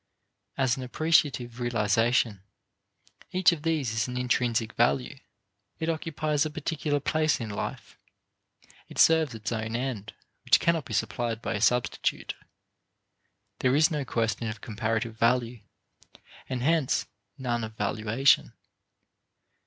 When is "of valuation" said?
17.63-18.53